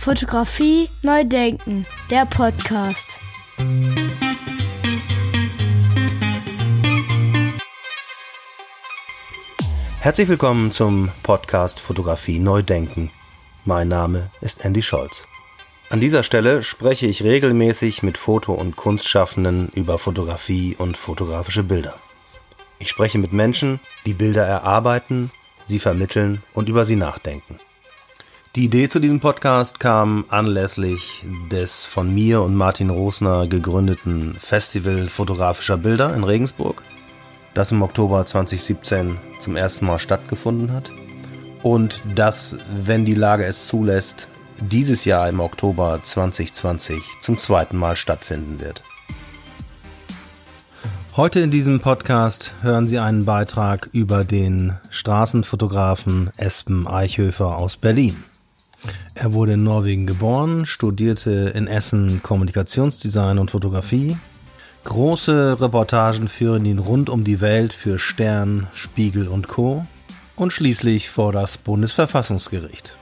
Fotografie 0.00 0.88
neu 1.02 1.24
denken, 1.24 1.84
der 2.08 2.24
Podcast. 2.24 3.18
Herzlich 10.00 10.26
willkommen 10.28 10.72
zum 10.72 11.10
Podcast 11.22 11.80
Fotografie 11.80 12.38
neu 12.38 12.62
denken. 12.62 13.10
Mein 13.66 13.88
Name 13.88 14.30
ist 14.40 14.64
Andy 14.64 14.80
Scholz. 14.80 15.24
An 15.90 16.00
dieser 16.00 16.22
Stelle 16.22 16.62
spreche 16.62 17.06
ich 17.06 17.22
regelmäßig 17.22 18.02
mit 18.02 18.16
Foto- 18.16 18.54
und 18.54 18.76
Kunstschaffenden 18.76 19.68
über 19.74 19.98
Fotografie 19.98 20.76
und 20.78 20.96
fotografische 20.96 21.62
Bilder. 21.62 21.94
Ich 22.78 22.88
spreche 22.88 23.18
mit 23.18 23.34
Menschen, 23.34 23.80
die 24.06 24.14
Bilder 24.14 24.46
erarbeiten, 24.46 25.30
sie 25.62 25.78
vermitteln 25.78 26.42
und 26.54 26.70
über 26.70 26.86
sie 26.86 26.96
nachdenken. 26.96 27.58
Die 28.56 28.64
Idee 28.64 28.88
zu 28.88 28.98
diesem 28.98 29.20
Podcast 29.20 29.78
kam 29.78 30.24
anlässlich 30.28 31.22
des 31.52 31.84
von 31.84 32.12
mir 32.12 32.42
und 32.42 32.56
Martin 32.56 32.90
Rosner 32.90 33.46
gegründeten 33.46 34.34
Festival 34.34 35.06
fotografischer 35.06 35.76
Bilder 35.76 36.12
in 36.16 36.24
Regensburg, 36.24 36.82
das 37.54 37.70
im 37.70 37.80
Oktober 37.80 38.26
2017 38.26 39.18
zum 39.38 39.54
ersten 39.54 39.86
Mal 39.86 40.00
stattgefunden 40.00 40.72
hat 40.72 40.90
und 41.62 42.02
das, 42.16 42.58
wenn 42.82 43.04
die 43.04 43.14
Lage 43.14 43.44
es 43.44 43.68
zulässt, 43.68 44.26
dieses 44.60 45.04
Jahr 45.04 45.28
im 45.28 45.38
Oktober 45.38 46.00
2020 46.02 47.00
zum 47.20 47.38
zweiten 47.38 47.76
Mal 47.76 47.96
stattfinden 47.96 48.58
wird. 48.58 48.82
Heute 51.16 51.38
in 51.38 51.52
diesem 51.52 51.78
Podcast 51.78 52.52
hören 52.62 52.88
Sie 52.88 52.98
einen 52.98 53.26
Beitrag 53.26 53.90
über 53.92 54.24
den 54.24 54.76
Straßenfotografen 54.90 56.30
Espen 56.36 56.88
Eichhöfer 56.88 57.56
aus 57.56 57.76
Berlin. 57.76 58.24
Er 59.14 59.32
wurde 59.32 59.54
in 59.54 59.62
Norwegen 59.62 60.06
geboren, 60.06 60.66
studierte 60.66 61.52
in 61.54 61.66
Essen 61.66 62.22
Kommunikationsdesign 62.22 63.38
und 63.38 63.50
Fotografie. 63.50 64.16
Große 64.84 65.58
Reportagen 65.60 66.28
führen 66.28 66.64
ihn 66.64 66.78
rund 66.78 67.10
um 67.10 67.22
die 67.22 67.40
Welt 67.40 67.72
für 67.72 67.98
Stern, 67.98 68.68
Spiegel 68.72 69.28
und 69.28 69.48
Co. 69.48 69.82
und 70.36 70.52
schließlich 70.52 71.10
vor 71.10 71.32
das 71.32 71.58
Bundesverfassungsgericht. 71.58 72.96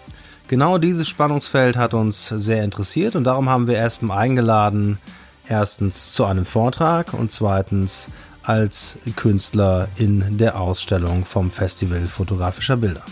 Genau 0.48 0.78
dieses 0.78 1.06
Spannungsfeld 1.08 1.76
hat 1.76 1.94
uns 1.94 2.28
sehr 2.28 2.64
interessiert 2.64 3.14
und 3.14 3.24
darum 3.24 3.48
haben 3.48 3.66
wir 3.68 3.76
erstmal 3.76 4.18
eingeladen, 4.18 4.98
erstens 5.46 6.14
zu 6.14 6.24
einem 6.24 6.46
Vortrag 6.46 7.14
und 7.14 7.30
zweitens 7.30 8.06
als 8.42 8.98
Künstler 9.14 9.88
in 9.96 10.38
der 10.38 10.58
Ausstellung 10.58 11.26
vom 11.26 11.50
Festival 11.50 12.06
fotografischer 12.06 12.78
Bilder. 12.78 13.02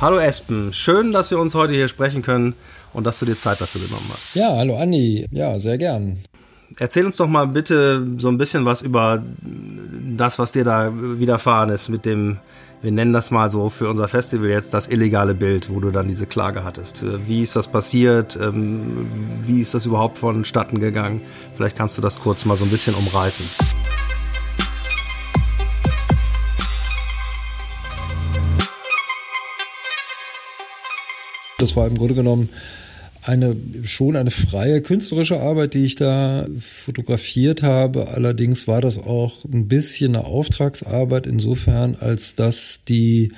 Hallo 0.00 0.18
Espen, 0.18 0.72
schön, 0.72 1.12
dass 1.12 1.30
wir 1.30 1.38
uns 1.38 1.54
heute 1.54 1.74
hier 1.74 1.86
sprechen 1.88 2.22
können 2.22 2.54
und 2.92 3.04
dass 3.04 3.18
du 3.20 3.24
dir 3.24 3.38
Zeit 3.38 3.60
dafür 3.60 3.80
genommen 3.82 4.06
hast. 4.10 4.34
Ja, 4.34 4.48
hallo 4.56 4.76
Andi, 4.76 5.26
ja, 5.30 5.58
sehr 5.60 5.78
gern. 5.78 6.18
Erzähl 6.78 7.06
uns 7.06 7.16
doch 7.16 7.28
mal 7.28 7.46
bitte 7.46 8.04
so 8.18 8.28
ein 8.28 8.38
bisschen 8.38 8.64
was 8.64 8.82
über 8.82 9.22
das, 10.16 10.38
was 10.38 10.52
dir 10.52 10.64
da 10.64 10.90
widerfahren 10.92 11.70
ist 11.70 11.88
mit 11.88 12.04
dem, 12.04 12.38
wir 12.80 12.90
nennen 12.90 13.12
das 13.12 13.30
mal 13.30 13.50
so 13.50 13.70
für 13.70 13.88
unser 13.88 14.08
Festival 14.08 14.48
jetzt 14.48 14.74
das 14.74 14.88
illegale 14.88 15.34
Bild, 15.34 15.70
wo 15.70 15.78
du 15.78 15.90
dann 15.90 16.08
diese 16.08 16.26
Klage 16.26 16.64
hattest. 16.64 17.04
Wie 17.28 17.42
ist 17.42 17.54
das 17.54 17.68
passiert? 17.68 18.36
Ähm, 18.42 19.06
wie 19.46 19.60
ist 19.60 19.74
das 19.74 19.86
überhaupt 19.86 20.18
vonstatten 20.18 20.80
gegangen? 20.80 21.20
Vielleicht 21.56 21.76
kannst 21.76 21.96
du 21.96 22.02
das 22.02 22.18
kurz 22.18 22.44
mal 22.44 22.56
so 22.56 22.64
ein 22.64 22.70
bisschen 22.70 22.94
umreißen. 22.94 23.46
Das 31.62 31.76
war 31.76 31.86
im 31.86 31.96
Grunde 31.96 32.14
genommen 32.14 32.48
eine 33.22 33.56
schon 33.84 34.16
eine 34.16 34.32
freie 34.32 34.82
künstlerische 34.82 35.38
Arbeit, 35.38 35.74
die 35.74 35.84
ich 35.84 35.94
da 35.94 36.46
fotografiert 36.58 37.62
habe. 37.62 38.08
Allerdings 38.08 38.66
war 38.66 38.80
das 38.80 38.98
auch 38.98 39.44
ein 39.44 39.68
bisschen 39.68 40.16
eine 40.16 40.24
Auftragsarbeit 40.24 41.26
insofern, 41.26 41.94
als 41.94 42.34
dass 42.34 42.80
die 42.88 43.32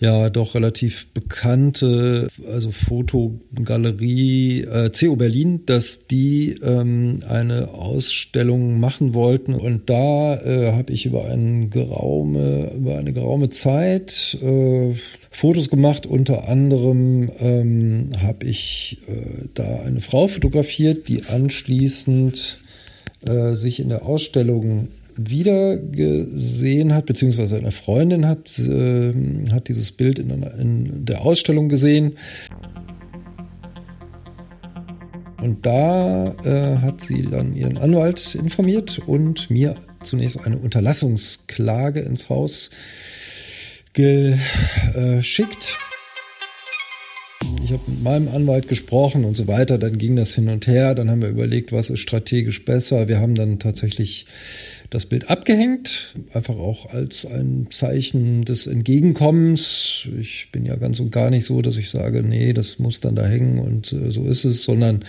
ja 0.00 0.28
doch 0.30 0.54
relativ 0.54 1.06
bekannte, 1.14 2.28
also 2.50 2.72
Fotogalerie 2.72 4.62
äh, 4.62 4.90
CO 4.90 5.16
Berlin, 5.16 5.66
dass 5.66 6.06
die 6.06 6.58
ähm, 6.62 7.22
eine 7.28 7.68
Ausstellung 7.68 8.80
machen 8.80 9.14
wollten 9.14 9.54
und 9.54 9.88
da 9.88 10.34
äh, 10.36 10.72
habe 10.72 10.92
ich 10.92 11.06
über 11.06 11.26
eine 11.26 11.68
geraume 11.68 12.72
über 12.76 12.98
eine 12.98 13.12
geraume 13.12 13.50
Zeit 13.50 14.36
äh, 14.42 14.94
Fotos 15.30 15.68
gemacht. 15.68 16.06
Unter 16.06 16.48
anderem 16.48 17.30
ähm, 17.40 18.10
habe 18.20 18.46
ich 18.46 18.98
äh, 19.08 19.48
da 19.54 19.80
eine 19.80 20.00
Frau 20.00 20.26
fotografiert, 20.26 21.08
die 21.08 21.24
anschließend 21.24 22.60
äh, 23.26 23.54
sich 23.54 23.80
in 23.80 23.88
der 23.88 24.06
Ausstellung 24.06 24.88
wieder 25.16 25.76
gesehen 25.76 26.94
hat, 26.94 27.06
beziehungsweise 27.06 27.56
eine 27.56 27.70
Freundin 27.70 28.26
hat, 28.26 28.58
äh, 28.58 29.12
hat 29.50 29.68
dieses 29.68 29.92
Bild 29.92 30.18
in, 30.18 30.32
einer, 30.32 30.54
in 30.54 31.04
der 31.04 31.22
Ausstellung 31.22 31.68
gesehen. 31.68 32.16
Und 35.40 35.66
da 35.66 36.34
äh, 36.44 36.78
hat 36.78 37.02
sie 37.02 37.22
dann 37.30 37.54
ihren 37.54 37.76
Anwalt 37.76 38.34
informiert 38.34 39.00
und 39.06 39.50
mir 39.50 39.76
zunächst 40.02 40.40
eine 40.44 40.56
Unterlassungsklage 40.58 42.00
ins 42.00 42.30
Haus 42.30 42.70
geschickt. 43.92 45.78
Ich 47.62 47.72
habe 47.72 47.82
mit 47.86 48.02
meinem 48.02 48.28
Anwalt 48.28 48.68
gesprochen 48.68 49.24
und 49.24 49.36
so 49.36 49.46
weiter. 49.46 49.78
Dann 49.78 49.98
ging 49.98 50.16
das 50.16 50.34
hin 50.34 50.48
und 50.48 50.66
her. 50.66 50.94
Dann 50.94 51.10
haben 51.10 51.22
wir 51.22 51.28
überlegt, 51.28 51.72
was 51.72 51.90
ist 51.90 52.00
strategisch 52.00 52.64
besser. 52.64 53.08
Wir 53.08 53.20
haben 53.20 53.34
dann 53.34 53.58
tatsächlich 53.58 54.26
das 54.94 55.06
Bild 55.06 55.28
abgehängt, 55.28 56.14
einfach 56.32 56.56
auch 56.56 56.94
als 56.94 57.26
ein 57.26 57.66
Zeichen 57.70 58.44
des 58.44 58.68
Entgegenkommens. 58.68 60.06
Ich 60.20 60.50
bin 60.52 60.64
ja 60.64 60.76
ganz 60.76 61.00
und 61.00 61.10
gar 61.10 61.30
nicht 61.30 61.46
so, 61.46 61.62
dass 61.62 61.76
ich 61.76 61.90
sage, 61.90 62.22
nee, 62.22 62.52
das 62.52 62.78
muss 62.78 63.00
dann 63.00 63.16
da 63.16 63.26
hängen 63.26 63.58
und 63.58 63.92
äh, 63.92 64.12
so 64.12 64.24
ist 64.24 64.44
es, 64.44 64.62
sondern 64.62 65.04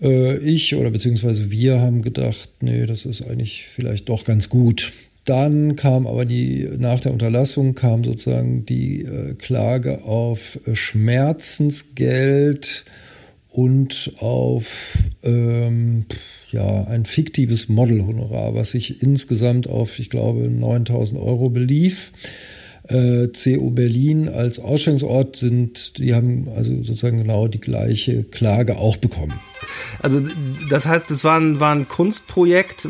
äh, 0.00 0.36
ich 0.38 0.74
oder 0.74 0.90
beziehungsweise 0.90 1.52
wir 1.52 1.80
haben 1.80 2.02
gedacht, 2.02 2.48
nee, 2.60 2.84
das 2.86 3.06
ist 3.06 3.22
eigentlich 3.22 3.66
vielleicht 3.72 4.08
doch 4.08 4.24
ganz 4.24 4.48
gut. 4.48 4.92
Dann 5.24 5.76
kam 5.76 6.08
aber 6.08 6.24
die, 6.24 6.68
nach 6.78 6.98
der 6.98 7.12
Unterlassung 7.12 7.76
kam 7.76 8.02
sozusagen 8.02 8.66
die 8.66 9.02
äh, 9.02 9.34
Klage 9.34 10.02
auf 10.02 10.58
Schmerzensgeld 10.72 12.84
und 13.48 14.14
auf 14.18 14.94
ähm, 15.22 16.06
ja, 16.52 16.84
ein 16.84 17.04
fiktives 17.04 17.68
Modelhonorar, 17.68 18.54
was 18.54 18.72
sich 18.72 19.02
insgesamt 19.02 19.68
auf, 19.68 19.98
ich 19.98 20.10
glaube, 20.10 20.48
9000 20.48 21.20
Euro 21.20 21.48
belief. 21.48 22.12
Äh, 22.88 23.28
CO 23.28 23.70
Berlin 23.70 24.28
als 24.28 24.58
Ausstellungsort 24.58 25.36
sind, 25.36 25.98
die 25.98 26.14
haben 26.14 26.48
also 26.54 26.74
sozusagen 26.82 27.18
genau 27.18 27.46
die 27.48 27.60
gleiche 27.60 28.24
Klage 28.24 28.76
auch 28.76 28.96
bekommen. 28.96 29.38
Also 30.00 30.20
das 30.68 30.84
heißt, 30.84 31.10
es 31.10 31.22
war 31.24 31.38
ein, 31.38 31.60
war 31.60 31.72
ein 31.72 31.88
Kunstprojekt. 31.88 32.88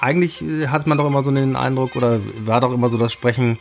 Eigentlich 0.00 0.42
hat 0.66 0.86
man 0.86 0.98
doch 0.98 1.06
immer 1.06 1.22
so 1.22 1.30
den 1.30 1.56
Eindruck 1.56 1.96
oder 1.96 2.20
war 2.44 2.60
doch 2.60 2.74
immer 2.74 2.90
so 2.90 2.98
das 2.98 3.12
Sprechen, 3.12 3.58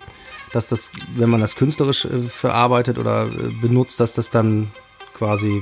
dass 0.52 0.68
das, 0.68 0.92
wenn 1.16 1.30
man 1.30 1.40
das 1.40 1.56
künstlerisch 1.56 2.06
äh, 2.06 2.24
verarbeitet 2.24 2.98
oder 2.98 3.28
äh, 3.28 3.54
benutzt, 3.62 4.00
dass 4.00 4.14
das 4.14 4.32
dann 4.32 4.68
quasi 5.14 5.62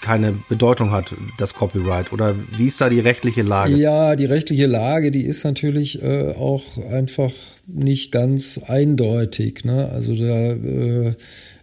keine 0.00 0.34
Bedeutung 0.48 0.90
hat, 0.90 1.14
das 1.38 1.54
Copyright? 1.54 2.12
Oder 2.12 2.34
wie 2.56 2.66
ist 2.66 2.80
da 2.80 2.88
die 2.88 3.00
rechtliche 3.00 3.42
Lage? 3.42 3.76
Ja, 3.76 4.16
die 4.16 4.24
rechtliche 4.24 4.66
Lage, 4.66 5.10
die 5.10 5.22
ist 5.22 5.44
natürlich 5.44 6.02
äh, 6.02 6.32
auch 6.32 6.78
einfach 6.90 7.32
nicht 7.66 8.12
ganz 8.12 8.60
eindeutig. 8.66 9.64
Ne? 9.64 9.88
Also 9.90 10.14
da 10.14 10.52
äh, 10.52 11.14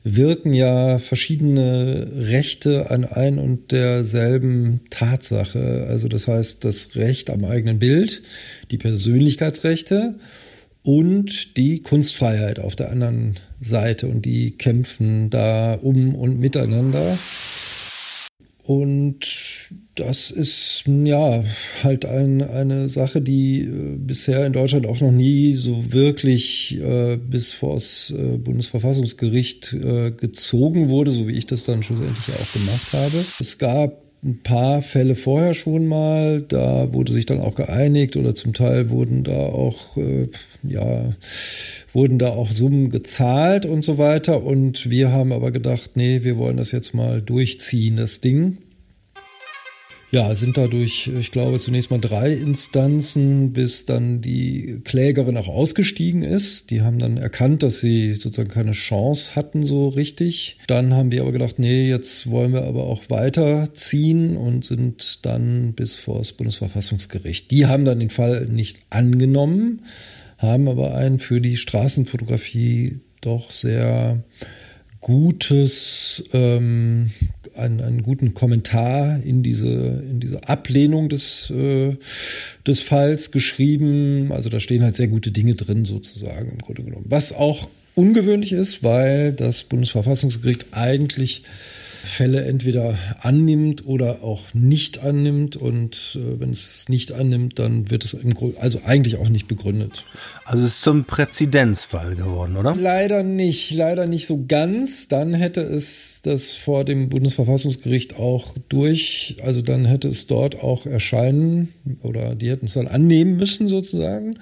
wirken 0.03 0.53
ja 0.53 0.99
verschiedene 0.99 2.08
Rechte 2.16 2.91
an 2.91 3.05
ein 3.05 3.37
und 3.40 3.72
derselben 3.72 4.81
Tatsache. 4.90 5.87
Also 5.90 6.08
das 6.08 6.28
heißt, 6.28 6.66
das 6.66 6.96
Recht 6.96 7.29
am 7.29 7.46
eigenen 7.46 7.79
Bild, 7.79 8.22
die 8.72 8.78
Persönlichkeitsrechte 8.78 10.16
und 10.84 11.55
die 11.55 11.81
Kunstfreiheit 11.81 12.59
auf 12.59 12.75
der 12.75 12.91
anderen 12.91 13.35
Seite. 13.59 14.08
Und 14.08 14.25
die 14.25 14.52
kämpfen 14.52 15.29
da 15.29 15.73
um 15.75 16.13
und 16.13 16.40
miteinander. 16.40 17.17
Und 18.65 19.71
das 19.95 20.31
ist 20.31 20.83
ja 20.87 21.43
halt 21.83 22.05
ein, 22.05 22.41
eine 22.41 22.87
Sache, 22.87 23.21
die 23.21 23.61
äh, 23.61 23.97
bisher 23.97 24.45
in 24.45 24.53
Deutschland 24.53 24.87
auch 24.87 25.01
noch 25.01 25.11
nie 25.11 25.55
so 25.55 25.91
wirklich 25.91 26.79
äh, 26.79 27.17
bis 27.17 27.51
vor 27.51 27.75
das 27.75 28.13
äh, 28.17 28.37
Bundesverfassungsgericht 28.37 29.73
äh, 29.73 30.11
gezogen 30.11 30.87
wurde, 30.87 31.11
so 31.11 31.27
wie 31.27 31.33
ich 31.33 31.45
das 31.45 31.65
dann 31.65 31.83
schlussendlich 31.83 32.35
auch 32.35 32.53
gemacht 32.53 32.93
habe. 32.93 33.17
Es 33.17 33.57
gab 33.57 34.03
ein 34.23 34.40
paar 34.41 34.81
Fälle 34.81 35.16
vorher 35.16 35.53
schon 35.53 35.85
mal, 35.85 36.41
da 36.41 36.93
wurde 36.93 37.11
sich 37.11 37.25
dann 37.25 37.41
auch 37.41 37.55
geeinigt 37.55 38.16
oder 38.16 38.35
zum 38.35 38.53
Teil 38.53 38.90
wurden 38.90 39.23
da 39.23 39.37
auch, 39.37 39.97
äh, 39.97 40.29
ja, 40.64 41.14
wurden 41.91 42.20
da 42.20 42.29
auch 42.29 42.52
Summen 42.52 42.90
gezahlt 42.90 43.66
und 43.66 43.84
so 43.84 43.97
weiter. 43.97 44.43
Und 44.43 44.90
wir 44.90 45.11
haben 45.11 45.31
aber 45.31 45.52
gedacht, 45.52 45.91
nee, 45.96 46.23
wir 46.23 46.37
wollen 46.37 46.58
das 46.58 46.72
jetzt 46.72 46.93
mal 46.93 47.22
durchziehen, 47.22 47.97
das 47.97 48.22
Ding. 48.22 48.59
Ja, 50.13 50.35
sind 50.35 50.57
dadurch, 50.57 51.07
ich 51.07 51.31
glaube, 51.31 51.59
zunächst 51.59 51.89
mal 51.89 51.99
drei 51.99 52.33
Instanzen, 52.33 53.51
bis 53.51 53.85
dann 53.85 54.21
die 54.21 54.79
Klägerin 54.83 55.37
auch 55.37 55.47
ausgestiegen 55.47 56.21
ist. 56.21 56.69
Die 56.69 56.83
haben 56.83 56.99
dann 56.99 57.17
erkannt, 57.17 57.63
dass 57.63 57.79
sie 57.79 58.13
sozusagen 58.13 58.51
keine 58.51 58.73
Chance 58.73 59.35
hatten 59.35 59.65
so 59.65 59.87
richtig. 59.87 60.59
Dann 60.67 60.93
haben 60.93 61.11
wir 61.11 61.21
aber 61.21 61.31
gedacht, 61.31 61.57
nee, 61.57 61.89
jetzt 61.89 62.29
wollen 62.29 62.53
wir 62.53 62.65
aber 62.65 62.83
auch 62.83 63.09
weiterziehen 63.09 64.37
und 64.37 64.65
sind 64.65 65.25
dann 65.25 65.73
bis 65.73 65.95
vor 65.95 66.19
das 66.19 66.33
Bundesverfassungsgericht. 66.33 67.49
Die 67.49 67.65
haben 67.65 67.83
dann 67.83 67.99
den 67.99 68.11
Fall 68.11 68.45
nicht 68.45 68.81
angenommen, 68.91 69.81
haben 70.37 70.67
aber 70.67 70.93
einen 70.93 71.17
für 71.17 71.41
die 71.41 71.57
Straßenfotografie 71.57 72.99
doch 73.21 73.51
sehr 73.51 74.23
gutes, 75.03 76.23
ähm, 76.32 77.11
einen, 77.55 77.82
einen 77.82 78.03
guten 78.03 78.34
Kommentar 78.34 79.22
in 79.22 79.44
diese, 79.44 79.70
in 79.70 80.22
diese 80.22 80.47
Ablehnung 80.47 81.09
des, 81.09 81.52
äh, 81.52 81.97
des 82.66 82.79
Falls 82.79 83.32
geschrieben. 83.32 84.32
Also 84.32 84.50
da 84.50 84.61
stehen 84.61 84.82
halt 84.82 84.96
sehr 84.96 85.09
gute 85.09 85.32
Dinge 85.32 85.55
drin, 85.55 85.84
sozusagen 85.84 86.50
im 86.52 86.58
Grunde 86.58 86.84
genommen. 86.84 87.05
Was 87.09 87.34
auch 87.34 87.70
ungewöhnlich 87.96 88.53
ist, 88.53 88.84
weil 88.84 89.34
das 89.34 89.66
Bundesverfassungsgericht 89.66 90.67
eigentlich 90.72 91.44
Fälle 92.05 92.44
entweder 92.44 92.97
annimmt 93.22 93.85
oder 93.85 94.23
auch 94.23 94.53
nicht 94.53 95.03
annimmt. 95.03 95.55
Und 95.55 96.17
äh, 96.20 96.40
wenn 96.40 96.50
es 96.50 96.90
nicht 96.90 97.11
annimmt, 97.11 97.59
dann 97.59 97.90
wird 97.90 98.03
es 98.03 98.14
im 98.14 98.34
Grunde, 98.34 98.59
also 98.61 98.82
eigentlich 98.85 99.17
auch 99.17 99.29
nicht 99.29 99.47
begründet. 99.47 100.05
Also 100.46 100.64
es 100.64 100.72
ist 100.72 100.82
zum 100.82 101.05
Präzedenzfall 101.05 102.16
geworden, 102.16 102.58
oder? 102.58 102.76
Leider 102.76 103.23
nicht, 103.23 103.72
leider 103.72 104.08
nicht 104.08 104.28
so 104.28 104.46
ganz. 104.47 105.08
Dann 105.08 105.34
hätte 105.34 105.61
es 105.61 106.22
das 106.23 106.52
vor 106.52 106.84
dem 106.84 107.09
Bundesverfassungsgericht 107.09 108.17
auch 108.17 108.56
durch, 108.70 109.38
also 109.41 109.61
dann 109.61 109.85
hätte 109.85 110.09
es 110.09 110.28
dort 110.28 110.61
auch 110.61 110.85
erscheinen 110.85 111.73
oder 112.02 112.35
die 112.35 112.49
hätten 112.49 112.66
es 112.66 112.73
dann 112.73 112.88
annehmen 112.88 113.38
müssen 113.38 113.67
sozusagen. 113.67 114.35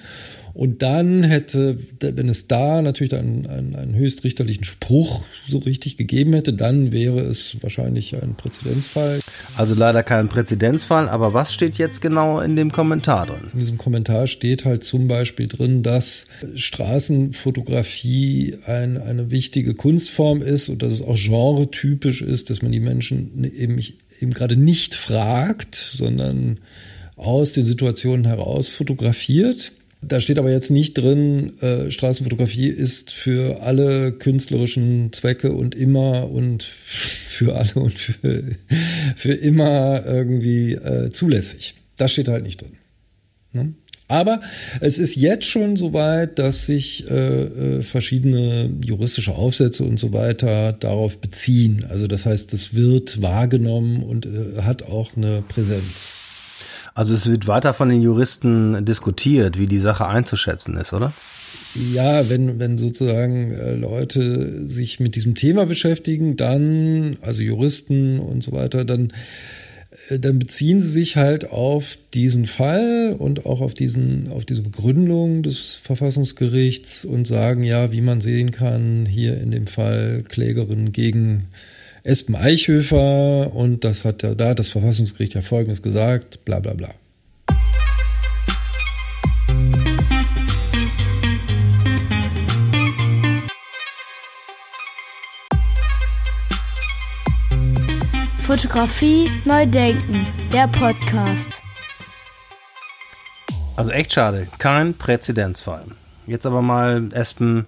Und 0.54 0.82
dann 0.82 1.24
hätte, 1.24 1.78
wenn 2.00 2.30
es 2.30 2.48
da 2.48 2.82
natürlich 2.82 3.16
einen, 3.16 3.48
einen, 3.48 3.76
einen 3.76 3.96
höchstrichterlichen 3.96 4.64
Spruch 4.64 5.24
so 5.48 5.60
richtig 5.60 5.98
gegeben 5.98 6.34
hätte, 6.34 6.54
dann 6.54 6.92
wäre 6.92 7.20
es 7.20 7.58
wahrscheinlich 7.62 8.22
ein 8.22 8.36
Präzedenzfall. 8.36 9.20
Also 9.56 9.76
leider 9.76 10.04
kein 10.04 10.28
Präzedenzfall, 10.28 11.10
aber 11.10 11.34
was 11.34 11.54
steht 11.54 11.78
jetzt 11.78 12.02
genau 12.02 12.42
in 12.42 12.56
dem 12.56 12.72
Kommentar 12.72 13.28
drin? 13.28 13.50
In 13.54 13.60
diesem 13.60 13.78
Kommentar 13.78 14.28
steht 14.28 14.66
halt 14.66 14.84
zum 14.84 15.08
Beispiel 15.08 15.48
drin, 15.48 15.84
dass 15.84 16.28
Straßenfotografie 16.56 18.56
ein, 18.66 18.98
eine 18.98 19.32
wichtige 19.32 19.74
Kunstform 19.74 20.42
ist 20.42 20.70
und 20.70 20.82
dass 20.82 20.94
es 20.94 21.02
auch 21.02 21.16
genretypisch 21.16 22.22
ist, 22.22 22.50
dass 22.50 22.62
man 22.62 22.72
die 22.72 22.80
Menschen 22.80 23.44
eben, 23.44 23.80
eben 24.20 24.34
gerade 24.34 24.58
nicht 24.58 24.96
fragt, 24.96 25.76
sondern 25.76 26.60
aus 27.16 27.54
den 27.54 27.66
Situationen 27.66 28.26
heraus 28.26 28.70
fotografiert. 28.70 29.72
Da 30.04 30.20
steht 30.20 30.40
aber 30.40 30.52
jetzt 30.52 30.72
nicht 30.72 30.96
drin, 30.96 31.60
äh, 31.62 31.92
Straßenfotografie 31.92 32.70
ist 32.70 33.12
für 33.12 33.62
alle 33.62 34.12
künstlerischen 34.12 35.14
Zwecke 35.14 35.52
und 35.52 35.76
immer 35.76 36.30
und 36.32 36.64
für 36.64 37.56
alle 37.56 37.76
und 37.76 37.94
für, 37.94 38.44
für 39.16 39.34
immer 39.34 40.04
irgendwie 40.06 40.74
äh, 40.74 41.12
zulässig. 41.12 41.76
Das 41.98 42.12
steht 42.12 42.30
halt 42.30 42.44
nicht 42.44 42.62
drin. 42.62 42.78
Ne? 43.54 43.74
Aber 44.12 44.42
es 44.82 44.98
ist 44.98 45.16
jetzt 45.16 45.46
schon 45.46 45.78
so 45.78 45.94
weit, 45.94 46.38
dass 46.38 46.66
sich 46.66 47.10
äh, 47.10 47.44
äh, 47.78 47.82
verschiedene 47.82 48.70
juristische 48.84 49.34
Aufsätze 49.34 49.86
und 49.86 50.00
so 50.00 50.12
weiter 50.12 50.74
darauf 50.74 51.20
beziehen. 51.20 51.86
Also 51.88 52.08
das 52.08 52.26
heißt, 52.26 52.52
es 52.52 52.74
wird 52.74 53.22
wahrgenommen 53.22 54.04
und 54.04 54.26
äh, 54.26 54.64
hat 54.64 54.84
auch 54.84 55.16
eine 55.16 55.44
Präsenz. 55.48 56.31
Also 56.94 57.14
es 57.14 57.30
wird 57.30 57.48
weiter 57.48 57.74
von 57.74 57.90
den 57.90 58.02
Juristen 58.02 58.86
diskutiert, 58.86 59.58
wie 59.58 59.68
die 59.68 59.80
Sache 59.80 60.06
einzuschätzen 60.06 60.76
ist, 60.78 60.94
oder? 60.94 61.14
Ja, 61.94 62.30
wenn, 62.30 62.60
wenn 62.60 62.78
sozusagen 62.78 63.52
äh, 63.52 63.76
Leute 63.76 64.68
sich 64.68 65.00
mit 65.00 65.16
diesem 65.16 65.36
Thema 65.36 65.66
beschäftigen, 65.66 66.36
dann, 66.36 67.18
also 67.22 67.42
Juristen 67.44 68.20
und 68.20 68.44
so 68.44 68.52
weiter, 68.52 68.84
dann, 68.84 69.14
äh, 70.10 70.20
dann 70.20 70.38
beziehen 70.38 70.82
sie 70.82 70.90
sich 70.90 71.16
halt 71.16 71.50
auf 71.50 71.98
diesen 72.14 72.46
Fall 72.46 73.16
und 73.18 73.46
auch 73.46 73.62
auf 73.62 73.74
diesen, 73.74 74.30
auf 74.32 74.44
diese 74.44 74.64
Begründung 74.64 75.44
des 75.44 75.76
Verfassungsgerichts 75.76 77.06
und 77.06 77.26
sagen, 77.26 77.64
ja, 77.64 77.94
wie 77.94 78.02
man 78.02 78.20
sehen 78.20 78.52
kann, 78.52 79.06
hier 79.06 79.40
in 79.40 79.52
dem 79.52 79.68
Fall 79.68 80.24
Klägerin 80.28 80.92
gegen 80.92 81.48
Espen 82.04 82.36
Eichhöfer 82.36 83.54
und 83.54 83.84
das 83.84 84.06
hat 84.06 84.24
ja, 84.24 84.34
da 84.34 84.50
hat 84.50 84.60
das 84.60 84.70
Verfassungsgericht 84.70 85.36
ja 85.36 85.42
Folgendes 85.42 85.84
gesagt, 85.84 86.44
bla 86.46 86.60
bla 86.60 86.74
bla. 86.74 86.90
Fotografie 98.40 99.30
neu 99.46 99.68
denken, 99.68 100.26
der 100.52 100.68
Podcast. 100.68 101.62
Also 103.76 103.92
echt 103.92 104.12
schade, 104.12 104.48
kein 104.58 104.96
Präzedenzfall. 104.96 105.86
Jetzt 106.26 106.48
aber 106.48 106.64
mal 106.64 107.10
Espen 107.14 107.68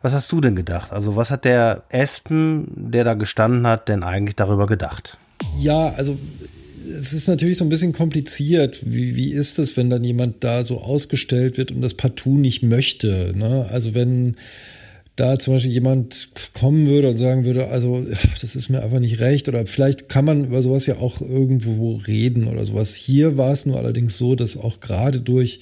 was 0.00 0.12
hast 0.12 0.30
du 0.30 0.40
denn 0.40 0.54
gedacht? 0.54 0.92
Also 0.92 1.16
was 1.16 1.30
hat 1.30 1.44
der 1.44 1.82
Espen, 1.88 2.68
der 2.90 3.04
da 3.04 3.14
gestanden 3.14 3.66
hat, 3.66 3.88
denn 3.88 4.02
eigentlich 4.02 4.36
darüber 4.36 4.66
gedacht? 4.66 5.18
Ja, 5.60 5.88
also 5.96 6.16
es 6.88 7.12
ist 7.12 7.28
natürlich 7.28 7.58
so 7.58 7.64
ein 7.64 7.68
bisschen 7.68 7.92
kompliziert. 7.92 8.80
Wie, 8.84 9.16
wie 9.16 9.32
ist 9.32 9.58
es, 9.58 9.76
wenn 9.76 9.90
dann 9.90 10.04
jemand 10.04 10.42
da 10.44 10.64
so 10.64 10.80
ausgestellt 10.80 11.58
wird 11.58 11.70
und 11.70 11.82
das 11.82 11.94
partout 11.94 12.38
nicht 12.38 12.62
möchte? 12.62 13.32
Ne? 13.36 13.66
Also 13.70 13.94
wenn 13.94 14.36
da 15.16 15.36
zum 15.38 15.54
Beispiel 15.54 15.72
jemand 15.72 16.28
kommen 16.54 16.86
würde 16.86 17.10
und 17.10 17.16
sagen 17.16 17.44
würde, 17.44 17.68
also 17.68 18.04
das 18.40 18.54
ist 18.54 18.68
mir 18.68 18.82
einfach 18.82 19.00
nicht 19.00 19.18
recht 19.18 19.48
oder 19.48 19.66
vielleicht 19.66 20.08
kann 20.08 20.24
man 20.24 20.44
über 20.44 20.62
sowas 20.62 20.86
ja 20.86 20.98
auch 20.98 21.20
irgendwo 21.20 21.96
reden 21.96 22.46
oder 22.46 22.64
sowas. 22.64 22.94
Hier 22.94 23.36
war 23.36 23.52
es 23.52 23.66
nur 23.66 23.78
allerdings 23.78 24.16
so, 24.16 24.36
dass 24.36 24.56
auch 24.56 24.78
gerade 24.80 25.20
durch 25.20 25.60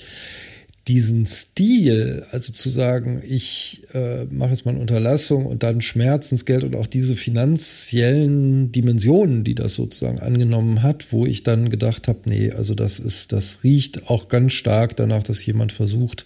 diesen 0.89 1.27
Stil, 1.27 2.25
also 2.31 2.53
zu 2.53 2.71
sagen, 2.71 3.21
ich 3.27 3.83
äh, 3.93 4.25
mache 4.27 4.51
jetzt 4.51 4.67
mal 4.67 4.73
eine 4.73 4.81
Unterlassung 4.81 5.47
und 5.47 5.65
dann 5.65 5.81
Schmerzensgeld 5.81 6.63
und 6.63 6.77
auch 6.77 6.87
diese 6.87 7.17
finanziellen 7.17 8.71
Dimensionen, 8.71 9.43
die 9.43 9.57
das 9.57 9.75
sozusagen 9.75 10.21
angenommen 10.21 10.83
hat, 10.85 11.13
wo 11.13 11.27
ich 11.27 11.43
dann 11.43 11.71
gedacht 11.71 12.07
habe, 12.07 12.21
nee, 12.27 12.53
also 12.53 12.75
das 12.75 13.01
ist, 13.01 13.33
das 13.33 13.65
riecht 13.65 14.09
auch 14.09 14.29
ganz 14.29 14.53
stark 14.53 14.95
danach, 14.95 15.25
dass 15.25 15.45
jemand 15.45 15.73
versucht, 15.73 16.25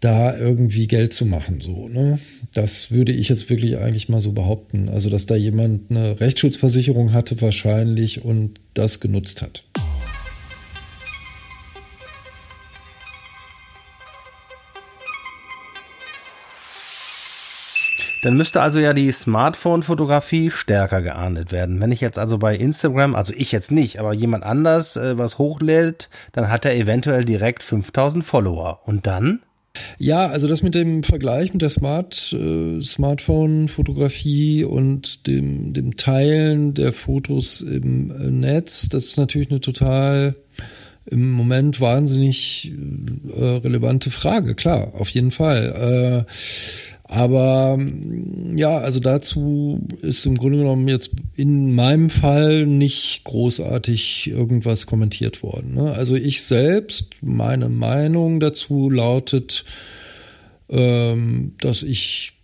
da 0.00 0.38
irgendwie 0.38 0.86
Geld 0.86 1.12
zu 1.12 1.26
machen, 1.26 1.60
so, 1.60 1.88
ne? 1.88 2.20
Das 2.54 2.92
würde 2.92 3.12
ich 3.12 3.28
jetzt 3.28 3.50
wirklich 3.50 3.78
eigentlich 3.78 4.08
mal 4.08 4.20
so 4.20 4.32
behaupten. 4.32 4.88
Also, 4.88 5.10
dass 5.10 5.26
da 5.26 5.34
jemand 5.34 5.90
eine 5.90 6.20
Rechtsschutzversicherung 6.20 7.12
hatte 7.12 7.40
wahrscheinlich 7.40 8.24
und 8.24 8.60
das 8.74 9.00
genutzt 9.00 9.42
hat. 9.42 9.64
Dann 18.22 18.36
müsste 18.36 18.60
also 18.60 18.80
ja 18.80 18.94
die 18.94 19.12
Smartphone-Fotografie 19.12 20.50
stärker 20.50 21.02
geahndet 21.02 21.52
werden. 21.52 21.80
Wenn 21.80 21.92
ich 21.92 22.00
jetzt 22.00 22.18
also 22.18 22.38
bei 22.38 22.56
Instagram, 22.56 23.14
also 23.14 23.32
ich 23.36 23.52
jetzt 23.52 23.70
nicht, 23.70 24.00
aber 24.00 24.12
jemand 24.12 24.44
anders 24.44 24.96
äh, 24.96 25.16
was 25.16 25.38
hochlädt, 25.38 26.10
dann 26.32 26.48
hat 26.48 26.64
er 26.64 26.74
eventuell 26.74 27.24
direkt 27.24 27.62
5000 27.62 28.24
Follower. 28.24 28.80
Und 28.84 29.06
dann? 29.06 29.40
Ja, 29.98 30.26
also 30.26 30.48
das 30.48 30.62
mit 30.62 30.74
dem 30.74 31.04
Vergleich 31.04 31.52
mit 31.52 31.62
der 31.62 31.70
Smart, 31.70 32.32
äh, 32.32 32.80
Smartphone-Fotografie 32.80 34.64
und 34.64 35.26
dem, 35.26 35.72
dem 35.72 35.96
Teilen 35.96 36.74
der 36.74 36.92
Fotos 36.92 37.60
im 37.60 38.10
äh, 38.10 38.30
Netz, 38.30 38.88
das 38.88 39.04
ist 39.04 39.16
natürlich 39.16 39.50
eine 39.50 39.60
total 39.60 40.34
im 41.06 41.30
Moment 41.30 41.80
wahnsinnig 41.80 42.72
äh, 43.34 43.42
relevante 43.42 44.10
Frage, 44.10 44.54
klar, 44.54 44.92
auf 44.94 45.08
jeden 45.10 45.30
Fall. 45.30 46.26
Äh, 46.26 46.32
aber 47.08 47.78
ja, 48.54 48.78
also 48.78 49.00
dazu 49.00 49.80
ist 50.02 50.26
im 50.26 50.36
Grunde 50.36 50.58
genommen 50.58 50.86
jetzt 50.88 51.10
in 51.36 51.74
meinem 51.74 52.10
Fall 52.10 52.66
nicht 52.66 53.24
großartig 53.24 54.28
irgendwas 54.30 54.86
kommentiert 54.86 55.42
worden. 55.42 55.74
Ne? 55.74 55.92
Also 55.92 56.16
ich 56.16 56.42
selbst, 56.42 57.06
meine 57.22 57.70
Meinung 57.70 58.40
dazu 58.40 58.90
lautet, 58.90 59.64
ähm, 60.68 61.54
dass 61.60 61.82
ich 61.82 62.34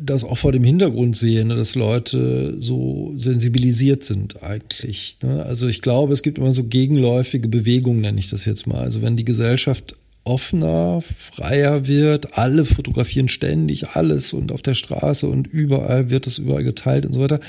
das 0.00 0.24
auch 0.24 0.38
vor 0.38 0.50
dem 0.50 0.64
Hintergrund 0.64 1.16
sehe, 1.16 1.44
ne, 1.44 1.54
dass 1.54 1.76
Leute 1.76 2.60
so 2.60 3.12
sensibilisiert 3.16 4.02
sind 4.02 4.42
eigentlich. 4.42 5.18
Ne? 5.22 5.44
Also 5.44 5.68
ich 5.68 5.80
glaube, 5.80 6.12
es 6.12 6.22
gibt 6.22 6.38
immer 6.38 6.52
so 6.52 6.64
gegenläufige 6.64 7.46
Bewegungen, 7.46 8.00
nenne 8.00 8.18
ich 8.18 8.28
das 8.28 8.46
jetzt 8.46 8.66
mal. 8.66 8.80
Also 8.80 9.00
wenn 9.00 9.16
die 9.16 9.24
Gesellschaft 9.24 9.94
offener, 10.24 11.00
freier 11.00 11.86
wird, 11.88 12.38
alle 12.38 12.64
fotografieren 12.64 13.28
ständig 13.28 13.88
alles 13.90 14.32
und 14.32 14.52
auf 14.52 14.62
der 14.62 14.74
Straße 14.74 15.26
und 15.26 15.46
überall 15.48 16.10
wird 16.10 16.26
es 16.26 16.38
überall 16.38 16.62
geteilt 16.62 17.06
und 17.06 17.14
so 17.14 17.20
weiter, 17.20 17.40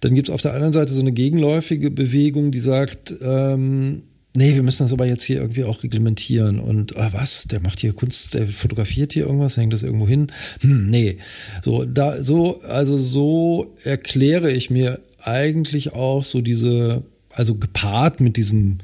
dann 0.00 0.14
gibt 0.14 0.28
es 0.28 0.34
auf 0.34 0.42
der 0.42 0.54
anderen 0.54 0.72
Seite 0.72 0.92
so 0.92 1.00
eine 1.00 1.12
gegenläufige 1.12 1.90
Bewegung, 1.90 2.52
die 2.52 2.60
sagt, 2.60 3.14
ähm, 3.22 4.02
nee, 4.34 4.54
wir 4.54 4.62
müssen 4.62 4.84
das 4.84 4.92
aber 4.92 5.06
jetzt 5.06 5.24
hier 5.24 5.40
irgendwie 5.40 5.64
auch 5.64 5.82
reglementieren. 5.82 6.60
Und 6.60 6.96
ah, 6.96 7.10
was, 7.12 7.44
der 7.44 7.60
macht 7.60 7.80
hier 7.80 7.92
Kunst, 7.92 8.34
der 8.34 8.46
fotografiert 8.46 9.12
hier 9.12 9.26
irgendwas, 9.26 9.56
hängt 9.56 9.72
das 9.72 9.82
irgendwo 9.82 10.06
hin? 10.06 10.28
Hm, 10.60 10.90
nee. 10.90 11.18
So, 11.62 11.84
da, 11.84 12.22
so, 12.22 12.60
also 12.62 12.96
so 12.96 13.74
erkläre 13.82 14.50
ich 14.50 14.70
mir 14.70 15.00
eigentlich 15.22 15.92
auch 15.92 16.24
so 16.24 16.40
diese, 16.40 17.02
also 17.30 17.54
gepaart 17.56 18.20
mit 18.20 18.36
diesem, 18.36 18.78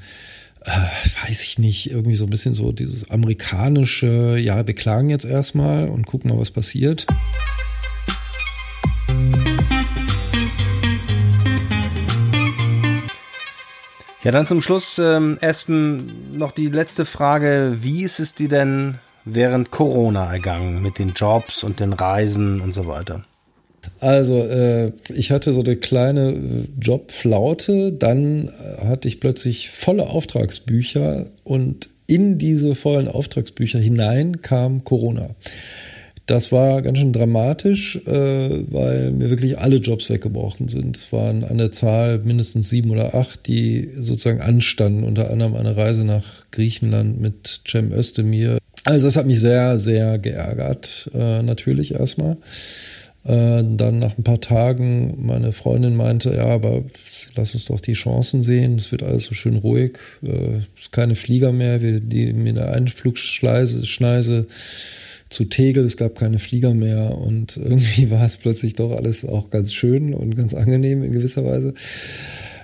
äh, 0.66 1.26
weiß 1.28 1.44
ich 1.44 1.58
nicht, 1.58 1.90
irgendwie 1.90 2.14
so 2.16 2.25
ein 2.25 2.30
bisschen 2.30 2.54
so 2.54 2.73
dieses 2.73 3.11
amerikanische, 3.11 4.37
ja, 4.38 4.66
wir 4.66 4.75
klagen 4.75 5.11
jetzt 5.11 5.25
erstmal 5.25 5.88
und 5.88 6.06
gucken 6.06 6.30
mal, 6.30 6.38
was 6.38 6.50
passiert. 6.50 7.06
Ja, 14.25 14.32
dann 14.32 14.49
zum 14.49 14.61
Schluss, 14.61 14.99
ähm, 14.99 15.38
Espen, 15.40 16.37
noch 16.37 16.50
die 16.50 16.66
letzte 16.66 17.04
Frage. 17.04 17.76
Wie 17.80 18.02
ist 18.02 18.18
es 18.18 18.35
dir 18.35 18.49
denn 18.49 18.99
während 19.25 19.70
Corona 19.70 20.32
ergangen 20.32 20.82
mit 20.82 20.99
den 20.99 21.12
Jobs 21.12 21.62
und 21.62 21.78
den 21.78 21.92
Reisen 21.92 22.61
und 22.61 22.75
so 22.75 22.88
weiter? 22.88 23.25
Also, 24.00 24.43
äh, 24.45 24.93
ich 25.14 25.31
hatte 25.31 25.52
so 25.52 25.61
eine 25.61 25.76
kleine 25.76 26.33
äh, 26.33 26.38
Jobflaute, 26.81 27.93
dann 27.93 28.49
äh, 28.49 28.85
hatte 28.87 29.09
ich 29.09 29.21
plötzlich 29.21 29.71
volle 29.71 30.09
Auftragsbücher 30.09 31.26
und 31.45 31.88
in 32.07 32.38
diese 32.38 32.75
vollen 32.75 33.09
Auftragsbücher 33.09 33.78
hinein 33.78 34.43
kam 34.43 34.85
Corona. 34.85 35.31
Das 36.26 36.50
war 36.50 36.83
ganz 36.83 36.99
schön 36.99 37.12
dramatisch, 37.12 37.97
äh, 38.05 38.64
weil 38.73 39.12
mir 39.12 39.31
wirklich 39.31 39.59
alle 39.59 39.76
Jobs 39.76 40.11
weggebrochen 40.11 40.66
sind. 40.66 40.97
Es 40.97 41.12
waren 41.12 41.45
an 41.45 41.57
der 41.57 41.71
Zahl 41.71 42.19
mindestens 42.19 42.69
sieben 42.69 42.90
oder 42.90 43.14
acht, 43.14 43.47
die 43.47 43.90
sozusagen 44.00 44.40
anstanden, 44.40 45.05
unter 45.05 45.31
anderem 45.31 45.55
eine 45.55 45.76
Reise 45.76 46.05
nach 46.05 46.50
Griechenland 46.50 47.21
mit 47.21 47.61
Cem 47.69 47.93
Özdemir. 47.93 48.59
Also 48.83 49.07
das 49.07 49.16
hat 49.16 49.26
mich 49.26 49.40
sehr, 49.40 49.78
sehr 49.78 50.19
geärgert, 50.19 51.11
äh, 51.14 51.43
natürlich 51.43 51.95
erstmal. 51.95 52.37
Äh, 53.26 53.64
dann 53.76 53.99
nach 53.99 54.16
ein 54.16 54.23
paar 54.23 54.40
Tagen 54.40 55.14
meine 55.18 55.50
Freundin 55.50 55.97
meinte, 55.97 56.33
ja, 56.35 56.47
aber 56.47 56.85
lass 57.35 57.54
uns 57.54 57.64
doch 57.64 57.80
die 57.80 57.95
Chancen 57.95 58.45
sehen. 58.45 58.76
Es 58.76 58.92
wird 58.92 59.02
alles 59.02 59.25
so 59.25 59.35
schön 59.35 59.56
ruhig. 59.56 59.99
Äh, 60.23 60.61
keine 60.92 61.16
Flieger 61.16 61.52
mehr. 61.52 61.83
Wir 61.83 61.99
die 61.99 62.33
mit 62.33 62.56
der 62.56 62.73
Einflugschneise 62.73 63.85
Schneise 63.85 64.47
zu 65.28 65.45
Tegel, 65.45 65.85
es 65.85 65.97
gab 65.97 66.14
keine 66.14 66.38
Flieger 66.38 66.73
mehr 66.73 67.18
und 67.18 67.56
irgendwie 67.62 68.11
war 68.11 68.25
es 68.25 68.37
plötzlich 68.37 68.75
doch 68.75 68.92
alles 68.92 69.25
auch 69.25 69.50
ganz 69.50 69.73
schön 69.73 70.14
und 70.14 70.37
ganz 70.37 70.54
angenehm 70.54 71.02
in 71.02 71.12
gewisser 71.12 71.45
Weise. 71.45 71.75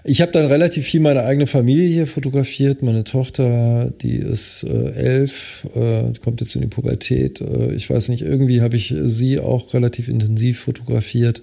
Ich 0.05 0.21
habe 0.21 0.33
dann 0.33 0.47
relativ 0.47 0.87
viel 0.87 1.01
meine 1.01 1.23
eigene 1.23 1.47
Familie 1.47 1.89
hier 1.89 2.09
fotografiert. 2.09 2.83
Meine 2.83 3.05
Tochter, 3.05 3.93
die 4.01 4.17
ist 4.17 4.65
äh, 4.65 4.91
elf, 4.95 5.67
äh, 5.77 6.13
kommt 6.21 6.41
jetzt 6.41 6.57
in 6.57 6.63
die 6.63 6.67
Pubertät. 6.67 7.41
Äh, 7.41 7.73
ich 7.73 7.89
weiß 7.89 8.09
nicht, 8.09 8.23
irgendwie 8.23 8.63
habe 8.63 8.77
ich 8.77 8.93
sie 9.05 9.39
auch 9.39 9.73
relativ 9.75 10.09
intensiv 10.09 10.61
fotografiert. 10.61 11.43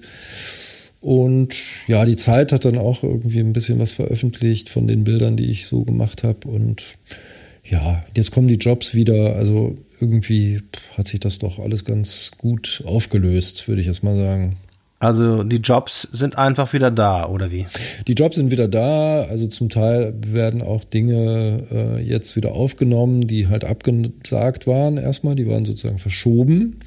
Und 1.00 1.56
ja, 1.88 2.04
die 2.04 2.18
Zeit 2.18 2.52
hat 2.52 2.66
dann 2.66 2.78
auch 2.78 3.04
irgendwie 3.04 3.40
ein 3.40 3.54
bisschen 3.54 3.80
was 3.80 3.94
veröffentlicht 3.94 4.70
von 4.70 4.88
den 4.88 5.06
Bildern, 5.06 5.38
die 5.38 5.50
ich 5.50 5.66
so 5.66 5.86
gemacht 5.86 6.24
habe. 6.24 6.50
Und 6.50 6.96
ja, 7.64 8.04
jetzt 8.14 8.32
kommen 8.32 8.50
die 8.50 8.56
Jobs 8.56 8.94
wieder. 8.94 9.38
Also 9.38 9.78
irgendwie 10.02 10.60
hat 10.98 11.08
sich 11.08 11.22
das 11.22 11.40
doch 11.40 11.60
alles 11.60 11.86
ganz 11.86 12.32
gut 12.38 12.84
aufgelöst, 12.86 13.70
würde 13.70 13.80
ich 13.80 13.88
erst 13.88 14.04
mal 14.04 14.18
sagen. 14.18 14.58
Also 15.00 15.44
die 15.44 15.58
Jobs 15.58 16.10
sind 16.12 16.38
einfach 16.38 16.74
wieder 16.74 16.92
da, 16.92 17.26
oder 17.28 17.52
wie? 17.52 17.66
Die 18.08 18.14
Jobs 18.14 18.36
sind 18.36 18.52
wieder 18.52 18.68
da. 18.68 19.22
Also 19.22 19.48
zum 19.48 19.70
Teil 19.70 20.14
werden 20.28 20.62
auch 20.62 20.84
Dinge 20.84 21.64
äh, 21.72 22.02
jetzt 22.02 22.36
wieder 22.36 22.52
aufgenommen, 22.52 23.26
die 23.26 23.48
halt 23.48 23.64
abgesagt 23.64 24.68
waren 24.68 24.98
erstmal. 24.98 25.36
Die 25.36 25.48
waren 25.48 25.64
sozusagen 25.64 26.00
verschoben. 26.00 26.80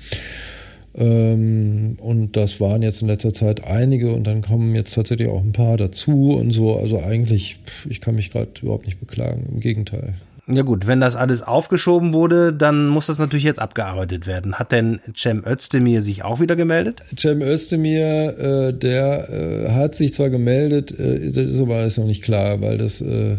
Ähm, 0.94 1.96
und 2.00 2.36
das 2.36 2.60
waren 2.60 2.82
jetzt 2.82 3.00
in 3.00 3.08
letzter 3.08 3.32
Zeit 3.32 3.64
einige 3.64 4.12
und 4.12 4.26
dann 4.26 4.42
kommen 4.42 4.74
jetzt 4.74 4.94
tatsächlich 4.94 5.28
auch 5.28 5.42
ein 5.42 5.52
paar 5.52 5.78
dazu 5.78 6.32
und 6.32 6.50
so. 6.50 6.76
Also 6.76 7.02
eigentlich, 7.02 7.60
ich 7.88 8.02
kann 8.02 8.14
mich 8.14 8.30
gerade 8.30 8.50
überhaupt 8.60 8.84
nicht 8.84 9.00
beklagen. 9.00 9.46
Im 9.50 9.60
Gegenteil. 9.60 10.14
Ja 10.48 10.62
gut, 10.62 10.88
wenn 10.88 11.00
das 11.00 11.14
alles 11.14 11.42
aufgeschoben 11.42 12.12
wurde, 12.12 12.52
dann 12.52 12.88
muss 12.88 13.06
das 13.06 13.18
natürlich 13.18 13.44
jetzt 13.44 13.60
abgearbeitet 13.60 14.26
werden. 14.26 14.56
Hat 14.56 14.72
denn 14.72 15.00
Cem 15.16 15.44
Özdemir 15.46 16.00
sich 16.00 16.24
auch 16.24 16.40
wieder 16.40 16.56
gemeldet? 16.56 16.98
Cem 17.16 17.42
Özdemir, 17.42 18.38
äh, 18.38 18.74
der 18.74 19.30
äh, 19.30 19.70
hat 19.70 19.94
sich 19.94 20.12
zwar 20.14 20.30
gemeldet, 20.30 20.98
äh, 20.98 21.30
das 21.30 21.50
ist 21.50 21.60
aber 21.60 21.76
alles 21.76 21.96
noch 21.96 22.06
nicht 22.06 22.24
klar, 22.24 22.60
weil 22.60 22.76
das 22.76 23.00
äh, 23.00 23.36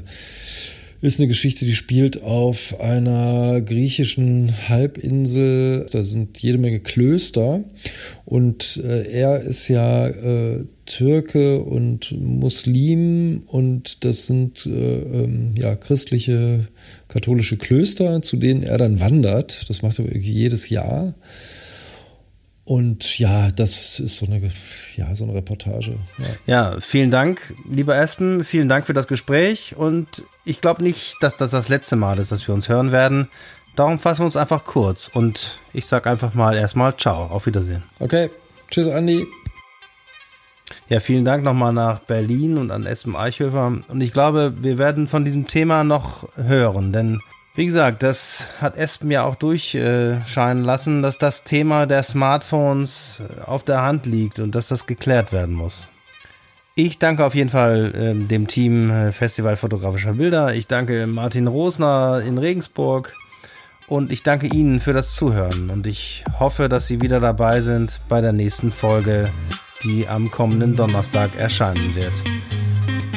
ist 1.01 1.19
eine 1.19 1.27
Geschichte, 1.27 1.65
die 1.65 1.75
spielt 1.75 2.23
auf 2.23 2.79
einer 2.79 3.59
griechischen 3.59 4.53
Halbinsel. 4.69 5.85
Da 5.91 6.03
sind 6.03 6.37
jede 6.37 6.57
Menge 6.57 6.79
Klöster 6.79 7.65
und 8.23 8.81
äh, 8.81 9.11
er 9.11 9.41
ist 9.41 9.67
ja 9.67 10.07
äh, 10.07 10.65
Türke 10.85 11.59
und 11.59 12.11
Muslim 12.19 13.43
und 13.47 14.03
das 14.03 14.25
sind 14.25 14.65
äh, 14.65 14.69
ähm, 14.69 15.55
ja 15.55 15.75
christliche 15.75 16.67
katholische 17.07 17.57
Klöster, 17.57 18.21
zu 18.21 18.37
denen 18.37 18.63
er 18.63 18.77
dann 18.77 18.99
wandert. 18.99 19.69
Das 19.69 19.81
macht 19.81 19.99
er 19.99 20.17
jedes 20.17 20.69
Jahr. 20.69 21.13
Und 22.65 23.19
ja, 23.19 23.51
das 23.51 23.99
ist 23.99 24.15
so 24.15 24.25
eine, 24.25 24.41
ja, 24.95 25.15
so 25.15 25.25
eine 25.25 25.33
Reportage. 25.33 25.97
Ja. 26.17 26.71
ja 26.71 26.79
vielen 26.79 27.11
Dank, 27.11 27.41
lieber 27.69 27.97
Espen. 27.97 28.43
Vielen 28.43 28.69
Dank 28.69 28.85
für 28.85 28.93
das 28.93 29.07
Gespräch. 29.07 29.75
Und 29.75 30.23
ich 30.45 30.61
glaube 30.61 30.81
nicht, 30.81 31.15
dass 31.21 31.35
das 31.35 31.51
das 31.51 31.67
letzte 31.67 31.97
Mal 31.97 32.19
ist, 32.19 32.31
dass 32.31 32.47
wir 32.47 32.53
uns 32.53 32.69
hören 32.69 32.91
werden. 32.91 33.27
Darum 33.75 33.99
fassen 33.99 34.21
wir 34.21 34.27
uns 34.27 34.37
einfach 34.37 34.63
kurz. 34.63 35.09
Und 35.13 35.57
ich 35.73 35.85
sage 35.85 36.09
einfach 36.09 36.35
mal 36.35 36.55
erstmal 36.55 36.95
Ciao. 36.95 37.25
Auf 37.25 37.47
Wiedersehen. 37.47 37.83
Okay. 37.99 38.29
Tschüss, 38.69 38.87
Andi. 38.87 39.27
Ja, 40.93 40.99
vielen 40.99 41.25
Dank 41.25 41.43
nochmal 41.43 41.73
nach 41.73 42.01
Berlin 42.01 42.59
und 42.59 42.69
an 42.69 42.85
Espen 42.85 43.15
Eichhöfer. 43.15 43.79
Und 43.87 44.01
ich 44.01 44.13
glaube, 44.13 44.53
wir 44.61 44.77
werden 44.77 45.07
von 45.07 45.25
diesem 45.25 45.47
Thema 45.47 45.83
noch 45.83 46.27
hören, 46.37 46.93
denn 46.93 47.19
wie 47.55 47.65
gesagt, 47.65 48.03
das 48.03 48.47
hat 48.61 48.77
Espen 48.77 49.09
ja 49.09 49.23
auch 49.23 49.33
durchscheinen 49.33 50.63
lassen, 50.63 51.01
dass 51.01 51.17
das 51.17 51.45
Thema 51.45 51.87
der 51.87 52.03
Smartphones 52.03 53.23
auf 53.43 53.63
der 53.63 53.81
Hand 53.81 54.05
liegt 54.05 54.37
und 54.37 54.53
dass 54.53 54.67
das 54.67 54.85
geklärt 54.85 55.33
werden 55.33 55.55
muss. 55.55 55.89
Ich 56.75 56.99
danke 56.99 57.25
auf 57.25 57.33
jeden 57.33 57.49
Fall 57.49 57.95
äh, 57.95 58.13
dem 58.13 58.45
Team 58.45 58.91
äh, 58.91 59.11
Festival 59.11 59.57
Fotografischer 59.57 60.13
Bilder. 60.13 60.53
Ich 60.53 60.67
danke 60.67 61.07
Martin 61.07 61.47
Rosner 61.47 62.21
in 62.23 62.37
Regensburg. 62.37 63.13
Und 63.87 64.11
ich 64.11 64.21
danke 64.21 64.45
Ihnen 64.45 64.79
für 64.79 64.93
das 64.93 65.15
Zuhören. 65.15 65.71
Und 65.71 65.87
ich 65.87 66.23
hoffe, 66.39 66.69
dass 66.69 66.85
Sie 66.85 67.01
wieder 67.01 67.19
dabei 67.19 67.61
sind 67.61 67.99
bei 68.09 68.21
der 68.21 68.31
nächsten 68.31 68.71
Folge 68.71 69.29
die 69.83 70.07
am 70.07 70.31
kommenden 70.31 70.75
Donnerstag 70.75 71.35
erscheinen 71.35 71.95
wird. 71.95 72.13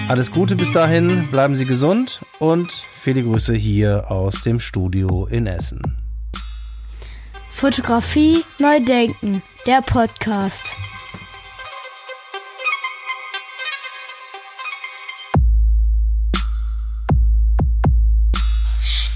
Alles 0.08 0.30
Gute 0.30 0.54
bis 0.56 0.70
dahin, 0.72 1.26
bleiben 1.30 1.56
Sie 1.56 1.64
gesund 1.64 2.20
und 2.38 2.70
viele 2.70 3.22
Grüße 3.22 3.54
hier 3.54 4.10
aus 4.10 4.42
dem 4.42 4.60
Studio 4.60 5.26
in 5.26 5.46
Essen. 5.46 5.98
Fotografie 7.52 8.44
neu 8.58 8.80
denken, 8.80 9.42
der 9.66 9.82
Podcast. 9.82 10.64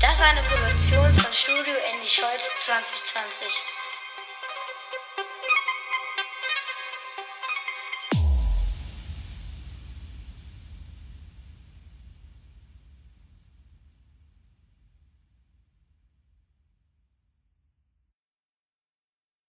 Das 0.00 0.19
war 0.19 0.26
eine 0.26 0.40
Produktion 0.40 1.19
von 1.19 1.33
Studio 1.35 1.75
Andy 1.92 2.09
Scholz 2.09 2.42
2020. 2.66 3.89